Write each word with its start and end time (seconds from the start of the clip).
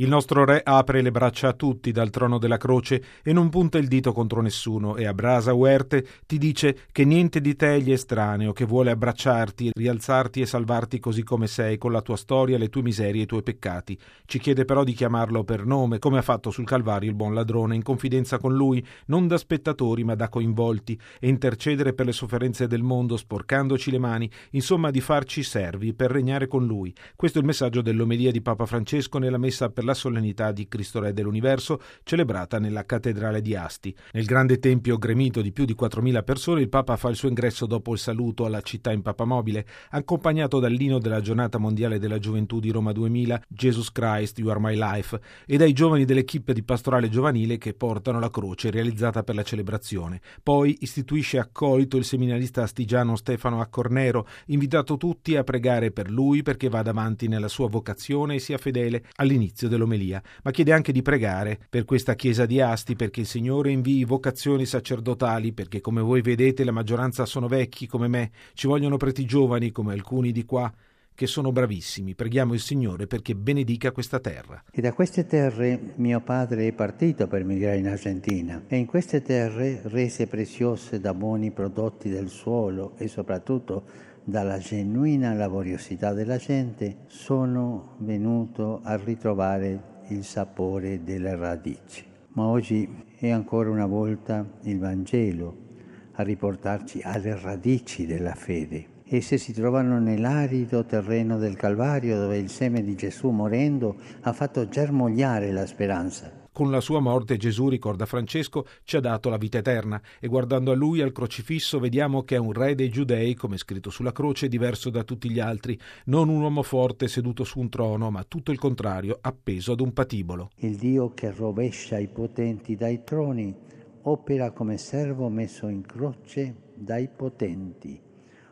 Il 0.00 0.08
nostro 0.08 0.46
Re 0.46 0.62
apre 0.64 1.02
le 1.02 1.10
braccia 1.10 1.48
a 1.48 1.52
tutti 1.52 1.92
dal 1.92 2.08
trono 2.08 2.38
della 2.38 2.56
croce 2.56 3.02
e 3.22 3.34
non 3.34 3.50
punta 3.50 3.76
il 3.76 3.86
dito 3.86 4.14
contro 4.14 4.40
nessuno 4.40 4.96
e 4.96 5.04
a 5.04 5.12
brasa 5.12 5.52
uerte 5.52 6.06
ti 6.24 6.38
dice 6.38 6.86
che 6.90 7.04
niente 7.04 7.42
di 7.42 7.54
te 7.54 7.78
gli 7.82 7.92
estraneo, 7.92 8.54
che 8.54 8.64
vuole 8.64 8.92
abbracciarti, 8.92 9.72
rialzarti 9.74 10.40
e 10.40 10.46
salvarti 10.46 10.98
così 11.00 11.22
come 11.22 11.46
sei, 11.48 11.76
con 11.76 11.92
la 11.92 12.00
tua 12.00 12.16
storia, 12.16 12.56
le 12.56 12.70
tue 12.70 12.80
miserie 12.80 13.20
e 13.20 13.24
i 13.24 13.26
tuoi 13.26 13.42
peccati. 13.42 13.98
Ci 14.24 14.38
chiede 14.38 14.64
però 14.64 14.84
di 14.84 14.94
chiamarlo 14.94 15.44
per 15.44 15.66
nome, 15.66 15.98
come 15.98 16.16
ha 16.16 16.22
fatto 16.22 16.50
sul 16.50 16.64
Calvario 16.64 17.10
il 17.10 17.14
buon 17.14 17.34
ladrone, 17.34 17.74
in 17.74 17.82
confidenza 17.82 18.38
con 18.38 18.54
lui, 18.54 18.82
non 19.08 19.28
da 19.28 19.36
spettatori 19.36 20.02
ma 20.02 20.14
da 20.14 20.30
coinvolti, 20.30 20.98
e 21.18 21.28
intercedere 21.28 21.92
per 21.92 22.06
le 22.06 22.12
sofferenze 22.12 22.66
del 22.66 22.82
mondo, 22.82 23.18
sporcandoci 23.18 23.90
le 23.90 23.98
mani, 23.98 24.30
insomma 24.52 24.90
di 24.90 25.02
farci 25.02 25.42
servi 25.42 25.92
per 25.92 26.10
regnare 26.10 26.46
con 26.46 26.64
lui. 26.64 26.90
Questo 27.14 27.36
è 27.36 27.42
il 27.42 27.46
messaggio 27.46 27.82
dell'omelia 27.82 28.30
di 28.30 28.40
Papa 28.40 28.64
Francesco 28.64 29.18
nella 29.18 29.36
messa 29.36 29.68
per 29.68 29.84
la 29.84 29.88
la 29.90 29.94
solennità 29.94 30.52
di 30.52 30.68
Cristo 30.68 31.00
Re 31.00 31.12
dell'Universo 31.12 31.80
celebrata 32.04 32.58
nella 32.58 32.86
cattedrale 32.86 33.40
di 33.40 33.54
Asti. 33.54 33.94
Nel 34.12 34.24
grande 34.24 34.58
tempio 34.58 34.96
gremito 34.96 35.42
di 35.42 35.52
più 35.52 35.64
di 35.64 35.76
4.000 35.78 36.22
persone 36.22 36.60
il 36.60 36.68
Papa 36.68 36.96
fa 36.96 37.08
il 37.08 37.16
suo 37.16 37.28
ingresso 37.28 37.66
dopo 37.66 37.92
il 37.92 37.98
saluto 37.98 38.44
alla 38.44 38.60
città 38.60 38.92
in 38.92 39.02
papamobile, 39.02 39.66
accompagnato 39.90 40.60
dall'ino 40.60 40.98
della 40.98 41.20
giornata 41.20 41.58
mondiale 41.58 41.98
della 41.98 42.18
gioventù 42.18 42.60
di 42.60 42.70
Roma 42.70 42.92
2000, 42.92 43.42
Jesus 43.48 43.90
Christ, 43.90 44.38
You 44.38 44.48
Are 44.50 44.60
My 44.60 44.76
Life, 44.76 45.20
e 45.46 45.56
dai 45.56 45.72
giovani 45.72 46.04
dell'equipe 46.04 46.52
di 46.52 46.62
pastorale 46.62 47.08
giovanile 47.08 47.58
che 47.58 47.74
portano 47.74 48.20
la 48.20 48.30
croce 48.30 48.70
realizzata 48.70 49.22
per 49.24 49.34
la 49.34 49.42
celebrazione. 49.42 50.20
Poi 50.42 50.76
istituisce 50.80 51.38
accolito 51.38 51.96
il 51.96 52.04
seminarista 52.04 52.62
astigiano 52.62 53.16
Stefano 53.16 53.60
Accornero, 53.60 54.26
invitato 54.46 54.96
tutti 54.96 55.36
a 55.36 55.44
pregare 55.44 55.90
per 55.90 56.10
lui 56.10 56.42
perché 56.42 56.68
vada 56.68 56.90
avanti 56.90 57.26
nella 57.26 57.48
sua 57.48 57.68
vocazione 57.68 58.36
e 58.36 58.38
sia 58.38 58.58
fedele 58.58 59.04
all'inizio 59.16 59.68
del 59.68 59.79
dell'omelia, 59.80 60.22
ma 60.42 60.50
chiede 60.50 60.72
anche 60.72 60.92
di 60.92 61.02
pregare 61.02 61.58
per 61.68 61.84
questa 61.84 62.14
chiesa 62.14 62.44
di 62.44 62.60
Asti 62.60 62.94
perché 62.94 63.20
il 63.20 63.26
Signore 63.26 63.70
invii 63.70 64.04
vocazioni 64.04 64.66
sacerdotali, 64.66 65.52
perché 65.52 65.80
come 65.80 66.02
voi 66.02 66.20
vedete 66.20 66.64
la 66.64 66.72
maggioranza 66.72 67.24
sono 67.24 67.48
vecchi 67.48 67.86
come 67.86 68.08
me, 68.08 68.30
ci 68.52 68.66
vogliono 68.66 68.98
preti 68.98 69.24
giovani 69.24 69.70
come 69.70 69.94
alcuni 69.94 70.32
di 70.32 70.44
qua 70.44 70.70
che 71.14 71.26
sono 71.26 71.52
bravissimi. 71.52 72.14
Preghiamo 72.14 72.54
il 72.54 72.60
Signore 72.60 73.06
perché 73.06 73.34
benedica 73.34 73.92
questa 73.92 74.20
terra. 74.20 74.62
E 74.70 74.80
da 74.80 74.92
queste 74.94 75.26
terre 75.26 75.78
mio 75.96 76.20
padre 76.20 76.68
è 76.68 76.72
partito 76.72 77.26
per 77.26 77.44
migrare 77.44 77.76
in 77.76 77.88
Argentina 77.88 78.62
e 78.66 78.76
in 78.76 78.86
queste 78.86 79.20
terre, 79.20 79.82
rese 79.84 80.26
preziose 80.26 80.98
da 80.98 81.12
buoni 81.12 81.50
prodotti 81.50 82.08
del 82.08 82.28
suolo 82.28 82.94
e 82.96 83.06
soprattutto 83.06 83.84
dalla 84.30 84.58
genuina 84.58 85.34
laboriosità 85.34 86.12
della 86.12 86.36
gente, 86.36 86.98
sono 87.08 87.96
venuto 87.98 88.80
a 88.82 88.96
ritrovare 88.96 89.82
il 90.08 90.24
sapore 90.24 91.02
delle 91.02 91.36
radici. 91.36 92.04
Ma 92.34 92.46
oggi 92.46 92.88
è 93.16 93.28
ancora 93.28 93.68
una 93.68 93.86
volta 93.86 94.46
il 94.62 94.78
Vangelo 94.78 95.68
a 96.12 96.22
riportarci 96.22 97.00
alle 97.02 97.38
radici 97.38 98.06
della 98.06 98.34
fede. 98.34 98.98
Esse 99.04 99.38
si 99.38 99.52
trovano 99.52 99.98
nell'arido 99.98 100.84
terreno 100.84 101.36
del 101.36 101.56
Calvario 101.56 102.16
dove 102.16 102.38
il 102.38 102.48
seme 102.48 102.84
di 102.84 102.94
Gesù 102.94 103.30
morendo 103.30 103.96
ha 104.20 104.32
fatto 104.32 104.68
germogliare 104.68 105.50
la 105.50 105.66
speranza. 105.66 106.39
Con 106.60 106.70
la 106.70 106.82
sua 106.82 107.00
morte 107.00 107.38
Gesù, 107.38 107.70
ricorda 107.70 108.04
Francesco, 108.04 108.66
ci 108.82 108.98
ha 108.98 109.00
dato 109.00 109.30
la 109.30 109.38
vita 109.38 109.56
eterna 109.56 109.98
e 110.20 110.28
guardando 110.28 110.72
a 110.72 110.74
lui 110.74 111.00
al 111.00 111.10
crocifisso 111.10 111.78
vediamo 111.78 112.22
che 112.22 112.34
è 112.34 112.38
un 112.38 112.52
re 112.52 112.74
dei 112.74 112.90
giudei, 112.90 113.32
come 113.32 113.56
scritto 113.56 113.88
sulla 113.88 114.12
croce, 114.12 114.46
diverso 114.46 114.90
da 114.90 115.02
tutti 115.02 115.30
gli 115.30 115.40
altri, 115.40 115.80
non 116.04 116.28
un 116.28 116.42
uomo 116.42 116.62
forte 116.62 117.08
seduto 117.08 117.44
su 117.44 117.60
un 117.60 117.70
trono, 117.70 118.10
ma 118.10 118.24
tutto 118.24 118.52
il 118.52 118.58
contrario, 118.58 119.16
appeso 119.22 119.72
ad 119.72 119.80
un 119.80 119.94
patibolo. 119.94 120.50
Il 120.56 120.76
Dio 120.76 121.14
che 121.14 121.30
rovescia 121.30 121.96
i 121.96 122.08
potenti 122.08 122.76
dai 122.76 123.04
troni 123.04 123.56
opera 124.02 124.50
come 124.50 124.76
servo 124.76 125.30
messo 125.30 125.66
in 125.66 125.80
croce 125.80 126.72
dai 126.74 127.08
potenti, 127.08 127.98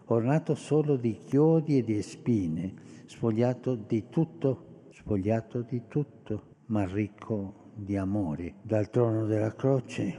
ornato 0.06 0.54
solo 0.54 0.96
di 0.96 1.18
chiodi 1.26 1.76
e 1.76 1.84
di 1.84 2.00
spine, 2.00 2.72
spogliato 3.04 3.74
di 3.74 4.04
tutto, 4.08 4.86
spogliato 4.92 5.60
di 5.60 5.82
tutto, 5.88 6.54
ma 6.68 6.86
ricco 6.86 7.66
di 7.78 7.96
amore 7.96 8.54
dal 8.62 8.90
trono 8.90 9.24
della 9.24 9.54
croce, 9.54 10.18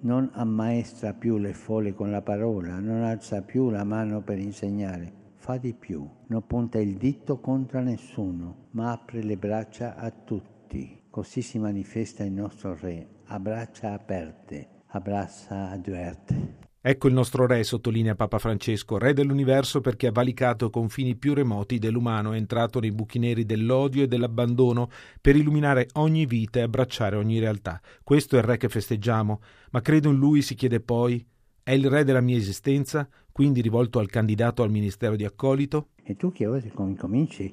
non 0.00 0.30
ammaestra 0.32 1.12
più 1.12 1.38
le 1.38 1.52
folle 1.52 1.92
con 1.92 2.10
la 2.10 2.22
parola, 2.22 2.78
non 2.78 3.02
alza 3.02 3.42
più 3.42 3.68
la 3.70 3.84
mano 3.84 4.20
per 4.20 4.38
insegnare, 4.38 5.12
fa 5.36 5.56
di 5.56 5.74
più, 5.74 6.08
non 6.28 6.46
punta 6.46 6.78
il 6.78 6.96
dito 6.96 7.40
contro 7.40 7.80
nessuno, 7.80 8.68
ma 8.70 8.92
apre 8.92 9.22
le 9.22 9.36
braccia 9.36 9.96
a 9.96 10.10
tutti. 10.10 11.02
Così 11.10 11.42
si 11.42 11.58
manifesta 11.58 12.24
il 12.24 12.32
nostro 12.32 12.76
Re, 12.80 13.06
a 13.26 13.38
braccia 13.40 13.92
aperte, 13.92 14.68
a 14.86 15.00
braccia 15.00 15.70
adverte. 15.70 16.63
Ecco 16.86 17.08
il 17.08 17.14
nostro 17.14 17.46
Re, 17.46 17.64
sottolinea 17.64 18.14
Papa 18.14 18.38
Francesco, 18.38 18.98
Re 18.98 19.14
dell'universo 19.14 19.80
perché 19.80 20.08
ha 20.08 20.12
valicato 20.12 20.68
confini 20.68 21.16
più 21.16 21.32
remoti 21.32 21.78
dell'umano, 21.78 22.34
è 22.34 22.36
entrato 22.36 22.78
nei 22.78 22.92
buchi 22.92 23.18
neri 23.18 23.46
dell'odio 23.46 24.02
e 24.02 24.06
dell'abbandono 24.06 24.90
per 25.18 25.34
illuminare 25.34 25.88
ogni 25.94 26.26
vita 26.26 26.58
e 26.58 26.62
abbracciare 26.64 27.16
ogni 27.16 27.38
realtà. 27.38 27.80
Questo 28.02 28.36
è 28.36 28.40
il 28.40 28.44
Re 28.44 28.58
che 28.58 28.68
festeggiamo, 28.68 29.40
ma 29.70 29.80
credo 29.80 30.10
in 30.10 30.16
Lui 30.16 30.42
si 30.42 30.54
chiede 30.54 30.80
poi, 30.80 31.26
è 31.62 31.70
il 31.70 31.88
Re 31.88 32.04
della 32.04 32.20
mia 32.20 32.36
esistenza, 32.36 33.08
quindi 33.32 33.62
rivolto 33.62 33.98
al 33.98 34.10
candidato 34.10 34.62
al 34.62 34.70
ministero 34.70 35.16
di 35.16 35.24
accolito? 35.24 35.88
E 36.02 36.16
tu 36.16 36.32
che 36.32 36.46
oggi 36.46 36.68
cominci 36.68 37.50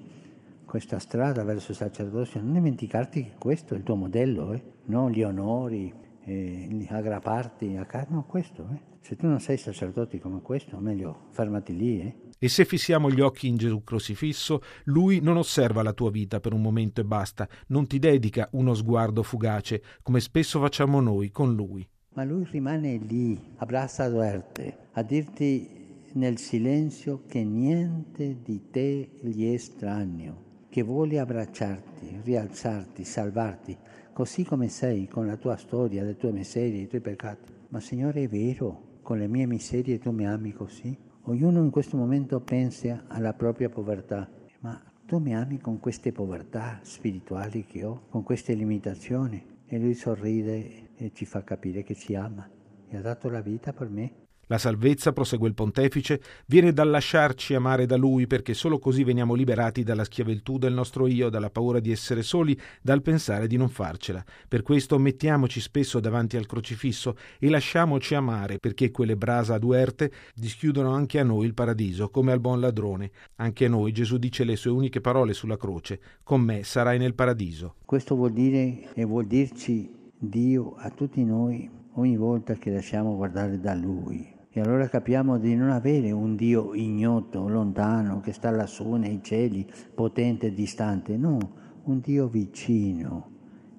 questa 0.66 1.00
strada 1.00 1.46
verso 1.46 1.72
il 1.72 1.78
sacerdozio, 1.78 2.42
non 2.42 2.52
dimenticarti 2.52 3.24
che 3.24 3.32
questo 3.40 3.76
è 3.76 3.78
il 3.78 3.84
tuo 3.84 3.96
modello, 3.96 4.52
eh? 4.52 4.62
non 4.88 5.10
gli 5.10 5.24
onori, 5.24 5.90
eh, 6.26 6.86
aggrapparti 6.90 7.78
a 7.78 7.86
casa, 7.86 8.08
no, 8.10 8.26
questo 8.26 8.68
eh? 8.74 8.91
Se 9.02 9.16
tu 9.16 9.26
non 9.28 9.40
sei 9.40 9.58
sacerdote 9.58 10.20
come 10.20 10.42
questo, 10.42 10.78
meglio 10.78 11.26
fermati 11.32 11.76
lì. 11.76 12.00
Eh? 12.02 12.16
E 12.38 12.48
se 12.48 12.66
fissiamo 12.66 13.10
gli 13.10 13.20
occhi 13.20 13.48
in 13.48 13.58
Gesù 13.58 13.84
crocifisso, 13.84 14.62
lui 14.86 15.20
non 15.22 15.38
osserva 15.38 15.82
la 15.82 15.92
tua 15.92 16.12
vita 16.12 16.40
per 16.40 16.54
un 16.54 16.62
momento 16.62 17.02
e 17.02 17.04
basta, 17.04 17.48
non 17.68 17.88
ti 17.88 17.98
dedica 18.00 18.48
uno 18.54 18.74
sguardo 18.76 19.24
fugace, 19.24 19.82
come 20.04 20.20
spesso 20.20 20.60
facciamo 20.60 21.02
noi 21.02 21.32
con 21.32 21.56
lui. 21.56 21.88
Ma 22.14 22.24
lui 22.24 22.46
rimane 22.50 22.98
lì, 22.98 23.40
a 23.58 23.66
braccia 23.66 24.06
aperte, 24.06 24.88
a 24.92 25.02
dirti 25.02 25.80
nel 26.14 26.38
silenzio 26.38 27.24
che 27.28 27.44
niente 27.44 28.38
di 28.44 28.70
te 28.70 29.10
gli 29.22 29.50
è 29.50 29.54
estraneo, 29.54 30.66
che 30.70 30.84
vuole 30.84 31.20
abbracciarti, 31.20 32.22
rialzarti, 32.24 33.04
salvarti, 33.04 33.78
così 34.14 34.44
come 34.44 34.68
sei, 34.68 35.08
con 35.08 35.26
la 35.26 35.38
tua 35.38 35.58
storia, 35.58 36.04
le 36.04 36.18
tue 36.18 36.32
miserie, 36.32 36.82
i 36.82 36.88
tuoi 36.88 37.02
peccati. 37.02 37.52
Ma 37.70 37.80
Signore 37.80 38.24
è 38.24 38.28
vero, 38.28 38.90
con 39.12 39.20
le 39.20 39.28
mie 39.28 39.46
miserie 39.46 40.00
tu 40.00 40.12
mi 40.12 40.26
ami 40.26 40.54
così? 40.54 40.98
Ognuno 41.24 41.62
in 41.62 41.70
questo 41.70 41.98
momento 41.98 42.40
pensa 42.40 43.04
alla 43.10 43.34
propria 43.34 43.68
povertà, 43.68 44.26
ma 44.62 44.82
tu 45.06 45.18
mi 45.18 45.36
ami 45.36 45.60
con 45.60 45.82
queste 45.82 46.14
povertà 46.14 46.80
spirituali 46.82 47.66
che 47.66 47.84
ho, 47.84 48.04
con 48.08 48.24
queste 48.24 48.54
limitazioni? 48.54 49.46
E 49.66 49.78
lui 49.78 49.96
sorride 49.96 50.96
e 50.96 51.12
ci 51.12 51.26
fa 51.26 51.44
capire 51.44 51.84
che 51.84 51.94
ci 51.94 52.16
ama 52.16 52.50
e 52.88 52.96
ha 52.96 53.02
dato 53.02 53.28
la 53.28 53.42
vita 53.42 53.74
per 53.74 53.90
me. 53.90 54.21
La 54.52 54.58
salvezza, 54.58 55.14
prosegue 55.14 55.48
il 55.48 55.54
pontefice, 55.54 56.20
viene 56.48 56.74
dal 56.74 56.90
lasciarci 56.90 57.54
amare 57.54 57.86
da 57.86 57.96
Lui, 57.96 58.28
perché 58.28 58.54
solo 58.54 58.80
così 58.80 59.06
veniamo 59.06 59.34
liberati 59.34 59.82
dalla 59.82 60.04
schiavitù 60.04 60.58
del 60.58 60.74
nostro 60.74 61.08
io, 61.08 61.30
dalla 61.30 61.50
paura 61.50 61.80
di 61.80 61.90
essere 61.90 62.22
soli, 62.22 62.60
dal 62.82 63.02
pensare 63.02 63.48
di 63.48 63.56
non 63.56 63.70
farcela. 63.70 64.22
Per 64.50 64.62
questo 64.62 65.00
mettiamoci 65.00 65.62
spesso 65.62 66.02
davanti 66.02 66.36
al 66.36 66.48
crocifisso 66.48 67.16
e 67.40 67.50
lasciamoci 67.50 68.14
amare, 68.14 68.58
perché 68.58 68.92
quelle 68.92 69.16
brasa 69.16 69.54
aduerte 69.54 70.12
dischiudono 70.36 70.92
anche 70.92 71.20
a 71.20 71.24
noi 71.24 71.46
il 71.46 71.54
paradiso, 71.54 72.10
come 72.10 72.34
al 72.34 72.42
buon 72.42 72.60
ladrone. 72.60 73.10
Anche 73.38 73.68
a 73.68 73.70
noi 73.70 73.94
Gesù 73.94 74.18
dice 74.18 74.44
le 74.44 74.58
sue 74.58 74.72
uniche 74.72 75.00
parole 75.00 75.32
sulla 75.32 75.56
croce: 75.56 76.02
Con 76.24 76.42
me 76.42 76.66
sarai 76.66 76.98
nel 76.98 77.16
paradiso. 77.16 77.76
Questo 77.86 78.16
vuol 78.16 78.34
dire 78.34 78.90
e 78.96 79.06
vuol 79.06 79.28
dirci 79.28 79.90
Dio 80.18 80.76
a 80.76 80.90
tutti 80.90 81.24
noi 81.24 81.70
ogni 81.94 82.18
volta 82.18 82.56
che 82.56 82.70
lasciamo 82.70 83.16
guardare 83.16 83.58
da 83.58 83.74
Lui 83.74 84.40
e 84.54 84.60
allora 84.60 84.90
capiamo 84.90 85.38
di 85.38 85.56
non 85.56 85.70
avere 85.70 86.12
un 86.12 86.36
Dio 86.36 86.74
ignoto, 86.74 87.48
lontano, 87.48 88.20
che 88.20 88.34
sta 88.34 88.52
lassù 88.52 88.96
nei 88.96 89.22
cieli, 89.24 89.66
potente 89.96 90.48
e 90.48 90.54
distante, 90.54 91.16
no, 91.16 91.38
un 91.84 92.02
Dio 92.02 92.28
vicino. 92.28 93.30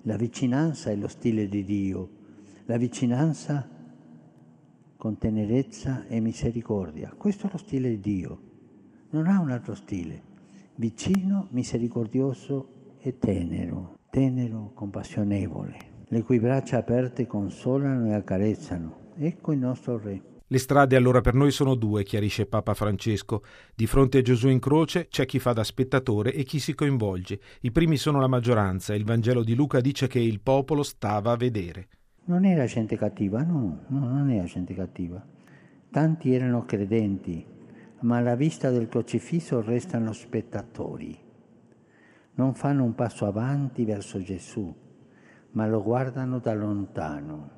La 0.02 0.16
vicinanza 0.16 0.90
è 0.90 0.96
lo 0.96 1.08
stile 1.08 1.46
di 1.46 1.62
Dio, 1.62 2.08
la 2.64 2.78
vicinanza 2.78 3.68
con 4.96 5.18
tenerezza 5.18 6.06
e 6.06 6.20
misericordia. 6.20 7.12
Questo 7.18 7.48
è 7.48 7.50
lo 7.52 7.58
stile 7.58 7.90
di 7.90 8.00
Dio, 8.00 8.40
non 9.10 9.26
ha 9.26 9.40
un 9.40 9.50
altro 9.50 9.74
stile. 9.74 10.30
Vicino, 10.76 11.48
misericordioso 11.50 12.96
e 12.98 13.18
tenero, 13.18 13.98
tenero, 14.08 14.70
compassionevole, 14.72 15.76
le 16.08 16.22
cui 16.22 16.40
braccia 16.40 16.78
aperte 16.78 17.26
consolano 17.26 18.06
e 18.06 18.14
accarezzano. 18.14 19.10
Ecco 19.16 19.52
il 19.52 19.58
nostro 19.58 19.98
Re. 19.98 20.31
Le 20.52 20.58
strade 20.58 20.96
allora 20.96 21.22
per 21.22 21.32
noi 21.32 21.50
sono 21.50 21.74
due, 21.74 22.02
chiarisce 22.02 22.44
Papa 22.44 22.74
Francesco. 22.74 23.42
Di 23.74 23.86
fronte 23.86 24.18
a 24.18 24.20
Gesù 24.20 24.48
in 24.48 24.58
croce 24.58 25.08
c'è 25.08 25.24
chi 25.24 25.38
fa 25.38 25.54
da 25.54 25.64
spettatore 25.64 26.34
e 26.34 26.42
chi 26.42 26.58
si 26.58 26.74
coinvolge. 26.74 27.40
I 27.62 27.70
primi 27.70 27.96
sono 27.96 28.20
la 28.20 28.26
maggioranza. 28.26 28.94
Il 28.94 29.06
Vangelo 29.06 29.44
di 29.44 29.54
Luca 29.54 29.80
dice 29.80 30.08
che 30.08 30.18
il 30.18 30.42
popolo 30.42 30.82
stava 30.82 31.32
a 31.32 31.36
vedere. 31.36 31.88
Non 32.24 32.44
era 32.44 32.66
gente 32.66 32.98
cattiva, 32.98 33.42
no, 33.42 33.86
no, 33.88 34.06
non 34.06 34.28
era 34.28 34.44
gente 34.44 34.74
cattiva. 34.74 35.26
Tanti 35.90 36.34
erano 36.34 36.66
credenti, 36.66 37.42
ma 38.00 38.18
alla 38.18 38.34
vista 38.34 38.68
del 38.68 38.88
crocifisso 38.88 39.62
restano 39.62 40.12
spettatori. 40.12 41.18
Non 42.34 42.52
fanno 42.52 42.84
un 42.84 42.94
passo 42.94 43.24
avanti 43.24 43.86
verso 43.86 44.22
Gesù, 44.22 44.70
ma 45.52 45.66
lo 45.66 45.82
guardano 45.82 46.40
da 46.40 46.52
lontano, 46.52 47.50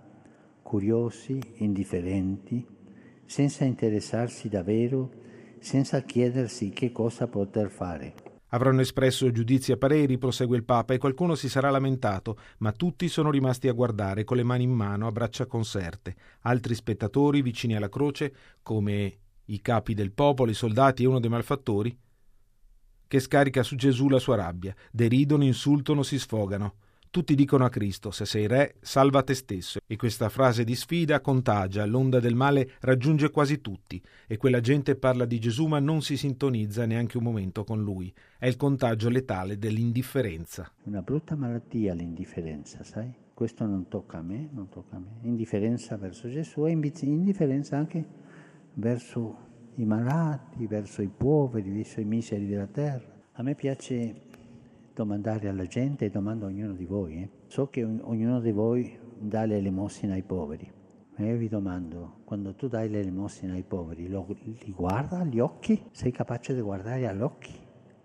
curiosi, 0.62 1.40
indifferenti, 1.56 2.82
senza 3.26 3.64
interessarsi 3.64 4.48
davvero, 4.48 5.10
senza 5.58 6.02
chiedersi 6.02 6.70
che 6.70 6.92
cosa 6.92 7.26
poter 7.26 7.70
fare. 7.70 8.14
Avranno 8.48 8.82
espresso 8.82 9.32
giudizi 9.32 9.72
e 9.72 9.76
pareri, 9.76 10.16
prosegue 10.16 10.56
il 10.56 10.64
Papa, 10.64 10.94
e 10.94 10.98
qualcuno 10.98 11.34
si 11.34 11.48
sarà 11.48 11.70
lamentato, 11.70 12.38
ma 12.58 12.70
tutti 12.70 13.08
sono 13.08 13.30
rimasti 13.30 13.66
a 13.66 13.72
guardare 13.72 14.22
con 14.22 14.36
le 14.36 14.44
mani 14.44 14.62
in 14.62 14.70
mano 14.70 15.08
a 15.08 15.12
braccia 15.12 15.46
conserte. 15.46 16.14
Altri 16.42 16.74
spettatori 16.74 17.42
vicini 17.42 17.74
alla 17.74 17.88
croce, 17.88 18.32
come 18.62 19.18
i 19.46 19.60
capi 19.60 19.94
del 19.94 20.12
popolo, 20.12 20.52
i 20.52 20.54
soldati 20.54 21.02
e 21.02 21.06
uno 21.06 21.18
dei 21.18 21.30
malfattori, 21.30 21.98
che 23.08 23.20
scarica 23.20 23.64
su 23.64 23.74
Gesù 23.74 24.08
la 24.08 24.20
sua 24.20 24.36
rabbia, 24.36 24.74
deridono, 24.92 25.44
insultano, 25.44 26.02
si 26.04 26.18
sfogano. 26.18 26.74
Tutti 27.14 27.36
dicono 27.36 27.64
a 27.64 27.68
Cristo, 27.68 28.10
se 28.10 28.24
sei 28.24 28.48
re, 28.48 28.74
salva 28.80 29.22
te 29.22 29.34
stesso. 29.34 29.78
E 29.86 29.94
questa 29.94 30.28
frase 30.28 30.64
di 30.64 30.74
sfida 30.74 31.20
contagia, 31.20 31.86
l'onda 31.86 32.18
del 32.18 32.34
male 32.34 32.72
raggiunge 32.80 33.30
quasi 33.30 33.60
tutti, 33.60 34.02
e 34.26 34.36
quella 34.36 34.58
gente 34.58 34.96
parla 34.96 35.24
di 35.24 35.38
Gesù 35.38 35.66
ma 35.66 35.78
non 35.78 36.02
si 36.02 36.16
sintonizza 36.16 36.86
neanche 36.86 37.16
un 37.16 37.22
momento 37.22 37.62
con 37.62 37.80
lui. 37.80 38.12
È 38.36 38.48
il 38.48 38.56
contagio 38.56 39.08
letale 39.10 39.58
dell'indifferenza. 39.58 40.68
Una 40.86 41.02
brutta 41.02 41.36
malattia 41.36 41.94
l'indifferenza, 41.94 42.82
sai? 42.82 43.14
Questo 43.32 43.64
non 43.64 43.86
tocca 43.86 44.18
a 44.18 44.22
me, 44.22 44.48
non 44.50 44.68
tocca 44.68 44.96
a 44.96 44.98
me. 44.98 45.18
Indifferenza 45.20 45.96
verso 45.96 46.28
Gesù 46.28 46.66
e 46.66 46.72
indifferenza 46.72 47.76
anche 47.76 48.04
verso 48.74 49.36
i 49.76 49.84
malati, 49.84 50.66
verso 50.66 51.00
i 51.00 51.10
poveri, 51.16 51.70
verso 51.70 52.00
i 52.00 52.04
miseri 52.04 52.48
della 52.48 52.66
terra. 52.66 53.06
A 53.34 53.42
me 53.44 53.54
piace 53.54 54.32
domandare 54.94 55.48
alla 55.48 55.66
gente 55.66 56.04
e 56.04 56.10
domando 56.10 56.46
a 56.46 56.48
ognuno 56.48 56.72
di 56.72 56.86
voi. 56.86 57.16
Eh. 57.16 57.28
So 57.48 57.68
che 57.68 57.84
ognuno 57.84 58.40
di 58.40 58.52
voi 58.52 58.96
dà 59.18 59.44
l'elemosina 59.44 60.14
ai 60.14 60.22
poveri, 60.22 60.70
ma 61.16 61.26
io 61.26 61.36
vi 61.36 61.48
domando, 61.48 62.20
quando 62.24 62.54
tu 62.54 62.68
dai 62.68 62.88
l'elemosina 62.88 63.54
ai 63.54 63.64
poveri, 63.64 64.08
lo, 64.08 64.26
li 64.28 64.72
guarda 64.72 65.18
agli 65.18 65.40
occhi? 65.40 65.82
Sei 65.90 66.12
capace 66.12 66.54
di 66.54 66.60
guardare 66.60 67.08
agli 67.08 67.20
occhi 67.20 67.52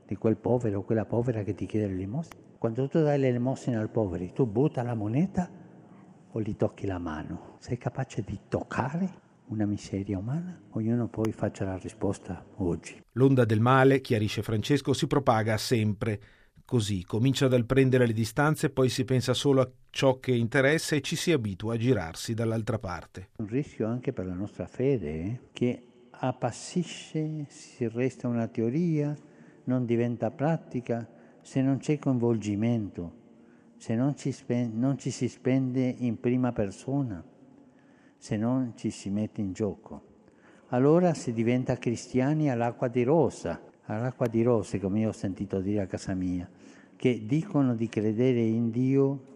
di 0.06 0.16
quel 0.16 0.38
povero 0.38 0.80
o 0.80 0.84
quella 0.84 1.06
povera 1.06 1.44
che 1.44 1.54
ti 1.54 1.68
chiede 1.68 1.88
l'elemosina? 1.88 2.48
Quando 2.58 2.88
tu 2.88 3.02
dai 3.02 3.20
l'elemosina 3.20 3.80
ai 3.80 3.88
poveri, 3.88 4.34
tu 4.34 4.46
butta 4.46 4.82
la 4.82 4.96
moneta 4.96 5.50
o 6.32 6.42
gli 6.42 6.56
tocchi 6.56 6.88
la 6.88 6.98
mano? 6.98 7.56
Sei 7.60 7.78
capace 7.78 8.24
di 8.24 8.38
toccare 8.48 9.28
una 9.48 9.66
miseria 9.66 10.18
umana? 10.18 10.60
Ognuno 10.72 11.08
poi 11.08 11.32
faccia 11.32 11.66
la 11.66 11.78
risposta 11.78 12.44
oggi. 12.58 13.02
L'onda 13.14 13.46
del 13.46 13.60
male, 13.60 14.02
chiarisce 14.02 14.42
Francesco, 14.42 14.94
si 14.94 15.08
propaga 15.08 15.58
sempre 15.58 16.20
così, 16.70 17.04
comincia 17.04 17.48
dal 17.48 17.66
prendere 17.66 18.06
le 18.06 18.14
distanze, 18.14 18.70
poi 18.70 18.90
si 18.90 19.04
pensa 19.04 19.34
solo 19.34 19.62
a 19.62 19.72
ciò 19.90 20.20
che 20.20 20.34
interessa 20.34 20.96
e 20.96 21.02
ci 21.02 21.16
si 21.16 21.32
abitua 21.32 21.74
a 21.74 21.78
girarsi 21.78 22.36
dall'altra 22.36 22.78
parte. 22.78 23.30
Un 23.38 23.48
rischio 23.48 23.88
anche 23.88 24.14
per 24.14 24.28
la 24.28 24.36
nostra 24.36 24.68
fede, 24.68 25.10
eh? 25.10 25.40
che 25.52 25.88
appassisce, 26.12 27.48
si 27.48 27.88
resta 27.88 28.28
una 28.28 28.46
teoria, 28.46 29.18
non 29.64 29.88
diventa 29.88 30.30
pratica 30.30 31.10
se 31.42 31.60
non 31.64 31.80
c'è 31.80 31.98
coinvolgimento, 31.98 33.14
se 33.76 33.96
non 33.96 34.16
ci, 34.16 34.32
spen- 34.32 34.78
non 34.78 35.00
ci 35.00 35.10
si 35.10 35.28
spende 35.28 35.82
in 35.82 36.20
prima 36.20 36.52
persona, 36.52 37.26
se 38.16 38.38
non 38.38 38.74
ci 38.76 38.92
si 38.92 39.10
mette 39.10 39.42
in 39.42 39.54
gioco. 39.54 40.04
Allora 40.68 41.16
si 41.16 41.34
diventa 41.34 41.78
cristiani 41.78 42.52
all'acqua 42.52 42.90
di 42.90 43.02
rosa, 43.02 43.60
all'acqua 43.86 44.28
di 44.28 44.44
rose, 44.44 44.80
come 44.80 45.00
io 45.00 45.10
ho 45.10 45.14
sentito 45.14 45.62
dire 45.62 45.82
a 45.82 45.88
casa 45.88 46.14
mia 46.14 46.48
che 47.00 47.24
dicono 47.26 47.76
di 47.76 47.88
credere 47.88 48.42
in 48.42 48.72
Dio 48.72 49.28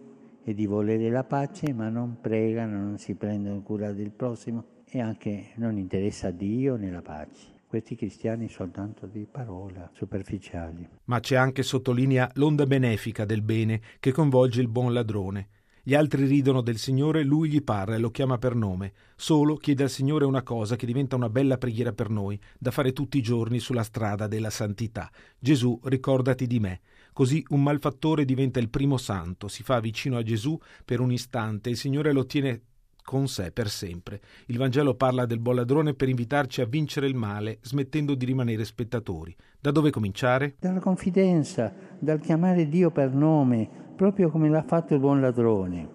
e 0.44 0.52
di 0.52 0.66
volere 0.66 1.08
la 1.08 1.24
pace, 1.24 1.72
ma 1.72 1.88
non 1.88 2.18
pregano, 2.20 2.78
non 2.78 2.98
si 2.98 3.14
prendono 3.14 3.62
cura 3.62 3.94
del 3.94 4.10
prossimo 4.10 4.82
e 4.86 5.00
anche 5.00 5.52
non 5.54 5.78
interessa 5.78 6.30
Dio 6.30 6.76
né 6.76 6.90
la 6.90 7.00
pace. 7.00 7.62
Questi 7.66 7.96
cristiani 7.96 8.50
soltanto 8.50 9.06
di 9.06 9.26
parola, 9.28 9.90
superficiali. 9.94 10.86
Ma 11.04 11.20
c'è 11.20 11.36
anche, 11.36 11.62
sottolinea, 11.62 12.30
l'onda 12.34 12.66
benefica 12.66 13.24
del 13.24 13.40
bene 13.40 13.80
che 13.98 14.12
coinvolge 14.12 14.60
il 14.60 14.68
buon 14.68 14.92
ladrone. 14.92 15.48
Gli 15.82 15.94
altri 15.94 16.26
ridono 16.26 16.60
del 16.60 16.76
Signore, 16.76 17.24
lui 17.24 17.48
gli 17.48 17.62
parla 17.62 17.94
e 17.94 17.98
lo 17.98 18.10
chiama 18.10 18.36
per 18.36 18.54
nome. 18.54 18.92
Solo 19.16 19.56
chiede 19.56 19.84
al 19.84 19.90
Signore 19.90 20.26
una 20.26 20.42
cosa 20.42 20.76
che 20.76 20.84
diventa 20.84 21.16
una 21.16 21.30
bella 21.30 21.56
preghiera 21.56 21.94
per 21.94 22.10
noi, 22.10 22.38
da 22.58 22.70
fare 22.70 22.92
tutti 22.92 23.16
i 23.16 23.22
giorni 23.22 23.58
sulla 23.58 23.82
strada 23.82 24.26
della 24.26 24.50
santità. 24.50 25.10
Gesù, 25.38 25.80
ricordati 25.84 26.46
di 26.46 26.60
me. 26.60 26.80
Così 27.14 27.44
un 27.50 27.62
malfattore 27.62 28.24
diventa 28.24 28.58
il 28.58 28.68
primo 28.68 28.96
santo, 28.96 29.46
si 29.46 29.62
fa 29.62 29.78
vicino 29.78 30.16
a 30.16 30.24
Gesù 30.24 30.58
per 30.84 30.98
un 30.98 31.12
istante 31.12 31.68
e 31.68 31.72
il 31.72 31.78
Signore 31.78 32.12
lo 32.12 32.26
tiene 32.26 32.62
con 33.04 33.28
sé 33.28 33.52
per 33.52 33.68
sempre. 33.68 34.20
Il 34.46 34.58
Vangelo 34.58 34.96
parla 34.96 35.24
del 35.24 35.38
buon 35.38 35.54
ladrone 35.54 35.94
per 35.94 36.08
invitarci 36.08 36.60
a 36.60 36.66
vincere 36.66 37.06
il 37.06 37.14
male, 37.14 37.58
smettendo 37.60 38.16
di 38.16 38.24
rimanere 38.24 38.64
spettatori. 38.64 39.32
Da 39.60 39.70
dove 39.70 39.92
cominciare? 39.92 40.56
Dalla 40.58 40.80
confidenza, 40.80 41.72
dal 42.00 42.18
chiamare 42.18 42.68
Dio 42.68 42.90
per 42.90 43.14
nome, 43.14 43.70
proprio 43.94 44.28
come 44.28 44.48
l'ha 44.48 44.64
fatto 44.64 44.94
il 44.94 45.00
buon 45.00 45.20
ladrone, 45.20 45.88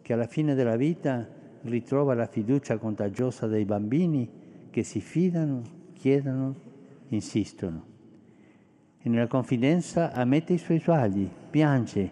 che 0.00 0.12
alla 0.12 0.28
fine 0.28 0.54
della 0.54 0.76
vita 0.76 1.28
ritrova 1.62 2.14
la 2.14 2.28
fiducia 2.28 2.78
contagiosa 2.78 3.48
dei 3.48 3.64
bambini 3.64 4.30
che 4.70 4.84
si 4.84 5.00
fidano, 5.00 5.62
chiedono, 5.92 6.54
insistono 7.08 7.93
e 9.04 9.10
nella 9.10 9.26
confidenza 9.26 10.12
ammette 10.12 10.54
i 10.54 10.58
suoi 10.58 10.80
sbagli, 10.80 11.28
piange, 11.50 12.10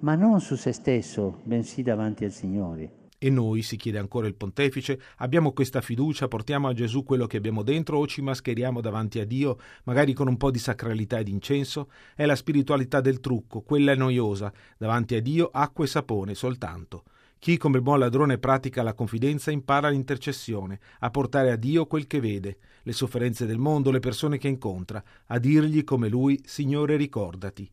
ma 0.00 0.14
non 0.14 0.40
su 0.40 0.54
se 0.54 0.70
stesso, 0.70 1.40
bensì 1.42 1.82
davanti 1.82 2.24
al 2.24 2.30
Signore. 2.30 2.92
E 3.18 3.28
noi, 3.28 3.62
si 3.62 3.76
chiede 3.76 3.98
ancora 3.98 4.28
il 4.28 4.36
pontefice, 4.36 5.00
abbiamo 5.16 5.52
questa 5.52 5.80
fiducia, 5.80 6.28
portiamo 6.28 6.68
a 6.68 6.72
Gesù 6.72 7.02
quello 7.02 7.26
che 7.26 7.38
abbiamo 7.38 7.64
dentro 7.64 7.98
o 7.98 8.06
ci 8.06 8.22
mascheriamo 8.22 8.80
davanti 8.80 9.18
a 9.18 9.26
Dio, 9.26 9.58
magari 9.82 10.12
con 10.12 10.28
un 10.28 10.36
po' 10.36 10.52
di 10.52 10.60
sacralità 10.60 11.18
ed 11.18 11.26
incenso? 11.26 11.90
È 12.14 12.24
la 12.24 12.36
spiritualità 12.36 13.00
del 13.00 13.18
trucco, 13.18 13.62
quella 13.62 13.96
noiosa, 13.96 14.52
davanti 14.76 15.16
a 15.16 15.20
Dio 15.20 15.50
acqua 15.52 15.84
e 15.84 15.88
sapone 15.88 16.34
soltanto. 16.34 17.02
Chi 17.40 17.56
come 17.56 17.80
buon 17.80 18.00
ladrone 18.00 18.38
pratica 18.38 18.82
la 18.82 18.94
confidenza 18.94 19.52
impara 19.52 19.88
l'intercessione, 19.90 20.80
a 20.98 21.10
portare 21.10 21.52
a 21.52 21.56
Dio 21.56 21.86
quel 21.86 22.08
che 22.08 22.18
vede, 22.18 22.58
le 22.82 22.92
sofferenze 22.92 23.46
del 23.46 23.58
mondo, 23.58 23.92
le 23.92 24.00
persone 24.00 24.38
che 24.38 24.48
incontra, 24.48 25.02
a 25.26 25.38
dirgli 25.38 25.84
come 25.84 26.08
lui, 26.08 26.40
Signore 26.44 26.96
ricordati. 26.96 27.70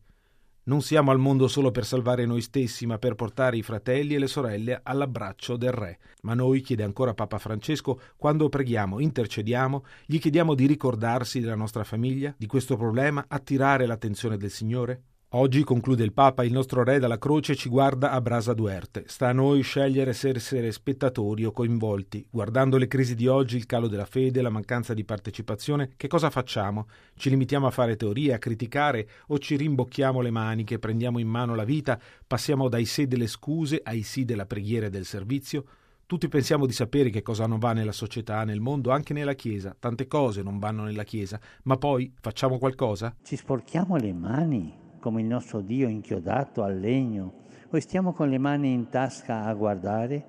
Non 0.64 0.82
siamo 0.82 1.10
al 1.10 1.18
mondo 1.18 1.48
solo 1.48 1.72
per 1.72 1.84
salvare 1.84 2.26
noi 2.26 2.42
stessi, 2.42 2.86
ma 2.86 2.98
per 2.98 3.16
portare 3.16 3.56
i 3.56 3.62
fratelli 3.62 4.14
e 4.14 4.18
le 4.20 4.28
sorelle 4.28 4.80
all'abbraccio 4.82 5.56
del 5.56 5.72
Re. 5.72 5.98
Ma 6.22 6.34
noi, 6.34 6.60
chiede 6.60 6.84
ancora 6.84 7.14
Papa 7.14 7.38
Francesco, 7.38 8.00
quando 8.16 8.48
preghiamo, 8.48 9.00
intercediamo, 9.00 9.84
gli 10.06 10.18
chiediamo 10.18 10.54
di 10.54 10.66
ricordarsi 10.66 11.40
della 11.40 11.54
nostra 11.56 11.82
famiglia, 11.82 12.34
di 12.36 12.46
questo 12.46 12.76
problema, 12.76 13.24
attirare 13.28 13.86
l'attenzione 13.86 14.36
del 14.36 14.50
Signore? 14.50 15.02
Oggi, 15.30 15.64
conclude 15.64 16.04
il 16.04 16.12
Papa, 16.12 16.44
il 16.44 16.52
nostro 16.52 16.84
Re 16.84 17.00
dalla 17.00 17.18
croce 17.18 17.56
ci 17.56 17.68
guarda 17.68 18.12
a 18.12 18.20
brasa 18.20 18.54
duerte. 18.54 19.02
Sta 19.08 19.28
a 19.28 19.32
noi 19.32 19.62
scegliere 19.62 20.12
se 20.12 20.28
essere 20.28 20.70
spettatori 20.70 21.44
o 21.44 21.50
coinvolti. 21.50 22.24
Guardando 22.30 22.76
le 22.76 22.86
crisi 22.86 23.16
di 23.16 23.26
oggi, 23.26 23.56
il 23.56 23.66
calo 23.66 23.88
della 23.88 24.04
fede, 24.04 24.40
la 24.40 24.50
mancanza 24.50 24.94
di 24.94 25.04
partecipazione, 25.04 25.90
che 25.96 26.06
cosa 26.06 26.30
facciamo? 26.30 26.86
Ci 27.16 27.28
limitiamo 27.28 27.66
a 27.66 27.72
fare 27.72 27.96
teorie, 27.96 28.34
a 28.34 28.38
criticare 28.38 29.08
o 29.26 29.40
ci 29.40 29.56
rimbocchiamo 29.56 30.20
le 30.20 30.30
maniche, 30.30 30.78
prendiamo 30.78 31.18
in 31.18 31.26
mano 31.26 31.56
la 31.56 31.64
vita, 31.64 31.98
passiamo 32.24 32.68
dai 32.68 32.84
sé 32.84 33.08
delle 33.08 33.26
scuse 33.26 33.80
ai 33.82 34.02
sì 34.02 34.24
della 34.24 34.46
preghiera 34.46 34.86
e 34.86 34.90
del 34.90 35.04
servizio? 35.04 35.64
Tutti 36.06 36.28
pensiamo 36.28 36.66
di 36.66 36.72
sapere 36.72 37.10
che 37.10 37.22
cosa 37.22 37.48
non 37.48 37.58
va 37.58 37.72
nella 37.72 37.90
società, 37.90 38.44
nel 38.44 38.60
mondo, 38.60 38.92
anche 38.92 39.12
nella 39.12 39.34
Chiesa. 39.34 39.74
Tante 39.76 40.06
cose 40.06 40.42
non 40.42 40.60
vanno 40.60 40.84
nella 40.84 41.02
Chiesa, 41.02 41.40
ma 41.64 41.76
poi 41.76 42.12
facciamo 42.20 42.58
qualcosa? 42.58 43.12
Ci 43.24 43.34
sporchiamo 43.34 43.96
le 43.96 44.12
mani 44.12 44.84
come 45.06 45.20
il 45.20 45.28
nostro 45.28 45.60
Dio 45.60 45.86
inchiodato 45.86 46.64
al 46.64 46.80
legno, 46.80 47.44
o 47.70 47.78
stiamo 47.78 48.12
con 48.12 48.28
le 48.28 48.38
mani 48.38 48.72
in 48.72 48.88
tasca 48.88 49.44
a 49.44 49.54
guardare? 49.54 50.24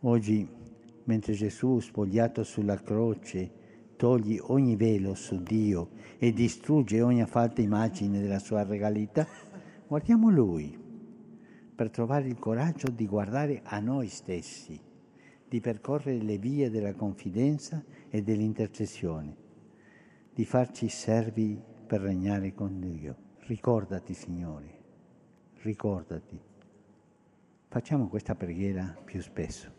Oggi, 0.00 0.44
mentre 1.04 1.32
Gesù, 1.32 1.78
spogliato 1.78 2.42
sulla 2.42 2.74
croce, 2.74 3.94
toglie 3.94 4.40
ogni 4.48 4.74
velo 4.74 5.14
su 5.14 5.40
Dio 5.44 5.90
e 6.18 6.32
distrugge 6.32 7.02
ogni 7.02 7.24
falsa 7.24 7.60
immagine 7.60 8.20
della 8.20 8.40
sua 8.40 8.64
regalità, 8.64 9.28
guardiamo 9.86 10.28
Lui 10.28 10.76
per 11.72 11.90
trovare 11.90 12.26
il 12.26 12.40
coraggio 12.40 12.90
di 12.90 13.06
guardare 13.06 13.60
a 13.62 13.78
noi 13.78 14.08
stessi, 14.08 14.76
di 15.48 15.60
percorrere 15.60 16.20
le 16.20 16.38
vie 16.38 16.68
della 16.68 16.94
confidenza 16.94 17.80
e 18.10 18.24
dell'intercessione, 18.24 19.36
di 20.34 20.44
farci 20.44 20.88
servi 20.88 21.56
per 21.86 22.00
regnare 22.00 22.52
con 22.54 22.80
Dio. 22.80 23.25
Ricordati, 23.48 24.12
Signore, 24.12 24.78
ricordati. 25.62 26.36
Facciamo 27.68 28.08
questa 28.08 28.34
preghiera 28.34 28.92
più 29.04 29.22
spesso. 29.22 29.70